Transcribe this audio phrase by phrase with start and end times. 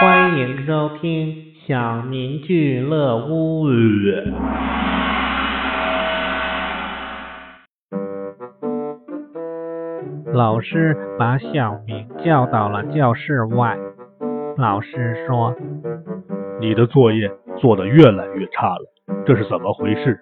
[0.00, 1.34] 欢迎收听
[1.66, 3.66] 小明俱乐屋。
[10.32, 13.76] 老师把小明叫到了教室外。
[14.56, 15.52] 老师说
[16.62, 20.20] ：“你的作业做得越来越差了，这是怎么回事？”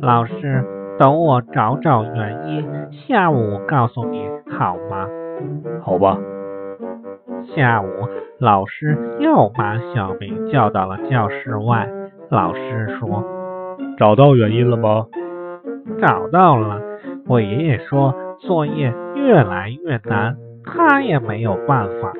[0.00, 0.64] 老师，
[1.00, 4.24] 等我找找原因，下午告诉你
[4.56, 5.08] 好吗？
[5.84, 6.16] 好吧。
[7.54, 7.86] 下午，
[8.38, 11.88] 老师又把小明叫到了教室外。
[12.30, 13.24] 老师说
[13.98, 15.06] ：“找到原因了吗
[16.00, 16.80] ？”“找到了。”
[17.26, 22.12] 我爷爷说：“作业越来越难，他也没有办法。”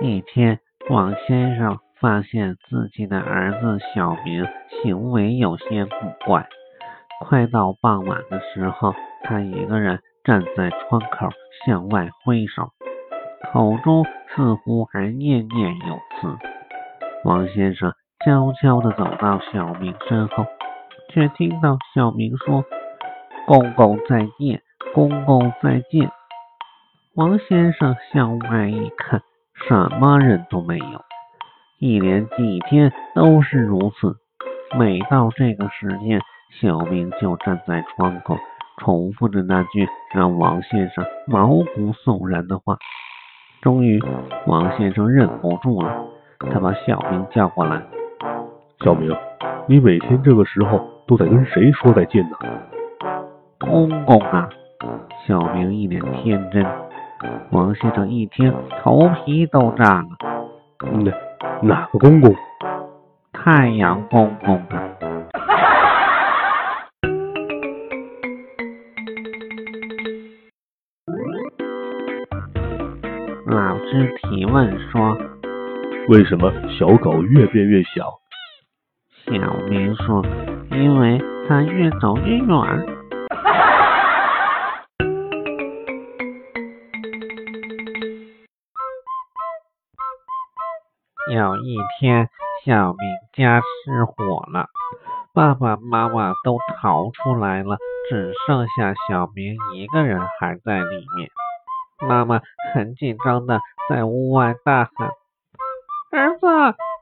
[0.00, 1.78] 一天，王先生。
[2.06, 4.46] 发现自己的儿子小明
[4.80, 5.92] 行为有些古
[6.24, 6.46] 怪。
[7.18, 8.94] 快到傍晚的时候，
[9.24, 11.28] 他一个人站在窗口
[11.64, 12.70] 向外挥手，
[13.52, 16.38] 口中似乎还念念有词。
[17.24, 17.92] 王先生
[18.24, 20.46] 悄悄地走到小明身后，
[21.12, 22.64] 却听到小明说
[23.48, 24.62] ：“公公再见，
[24.94, 26.08] 公公再见。”
[27.16, 29.22] 王先生向外一看，
[29.66, 31.04] 什么人都没有。
[31.78, 34.16] 一连几天都是如此，
[34.78, 36.18] 每到这个时间，
[36.58, 38.34] 小明就站在窗口，
[38.78, 42.78] 重复着那句让王先生毛骨悚然的话。
[43.60, 44.02] 终于，
[44.46, 46.06] 王先生忍不住了，
[46.50, 47.82] 他把小明叫过来
[48.82, 49.14] ：“小明，
[49.68, 52.38] 你每天这个时候都在跟谁说再见呢
[53.60, 54.48] ？”“公公啊！”
[55.28, 56.64] 小明一脸天真。
[57.50, 60.08] 王先生一听，头皮都炸了。
[60.90, 61.12] “嗯。”
[61.62, 62.34] 哪个公公？
[63.32, 64.82] 太阳公公啊！
[73.46, 75.16] 老师提问说
[76.08, 78.18] ：“为什么小狗越变越小？”
[79.26, 79.32] 小
[79.68, 80.24] 明说
[80.72, 82.95] ：“因为它越走越远。”
[91.28, 92.28] 有一天，
[92.64, 92.98] 小明
[93.32, 94.68] 家失火了，
[95.34, 97.78] 爸爸妈妈都逃出来了，
[98.08, 101.28] 只剩下小明一个人还在里面。
[102.08, 102.40] 妈妈
[102.72, 105.10] 很紧张的在屋外大喊
[106.12, 106.46] ：“儿子，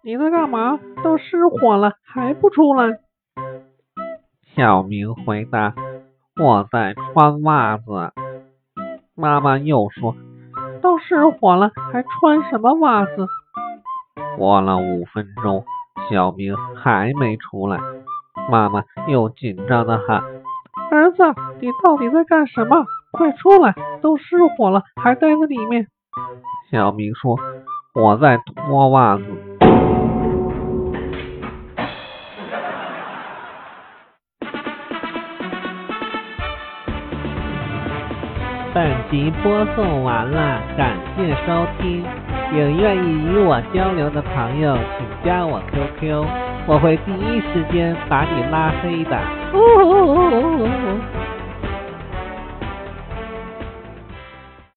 [0.02, 0.80] 你在干嘛？
[1.02, 2.98] 都失火了还不出来？”
[4.56, 5.74] 小明回答
[6.40, 8.12] ：“我在穿袜子。”
[9.14, 10.16] 妈妈又说
[10.80, 13.26] ：“都失火了还穿什么袜子？”
[14.36, 15.64] 过了五分钟，
[16.10, 17.78] 小明还没出来，
[18.50, 20.22] 妈妈又紧张的喊
[20.90, 21.22] ：“儿子，
[21.60, 22.84] 你到底在干什么？
[23.12, 23.74] 快出来！
[24.02, 25.86] 都失火了，还待在里面。”
[26.70, 27.38] 小明说
[27.94, 29.24] ：“我在脱袜子。”
[38.74, 42.04] 本集播送完了，感谢收听。
[42.52, 46.24] 有愿意与我交流的朋友，请加我 QQ，
[46.66, 49.18] 我会第一时间把你拉黑的。